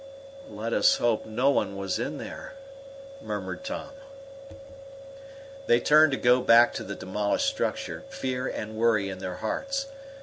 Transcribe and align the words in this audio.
"Let 0.49 0.73
us 0.73 0.97
hope 0.97 1.27
no 1.27 1.51
one 1.51 1.75
was 1.77 1.99
in 1.99 2.17
there," 2.17 2.55
murmured 3.21 3.63
Tom. 3.63 3.91
They 5.67 5.79
turned 5.79 6.11
to 6.13 6.17
go 6.17 6.41
back 6.41 6.73
to 6.73 6.83
the 6.83 6.95
demolished 6.95 7.45
structure, 7.45 8.03
fear 8.09 8.47
and 8.47 8.75
worry 8.75 9.09
in 9.09 9.19
their 9.19 9.35
hearts. 9.35 9.89